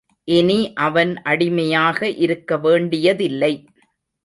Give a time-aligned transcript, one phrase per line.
[0.27, 3.53] இனி அவன் அடிமையாக இருக்க வேண்டியதில்லை.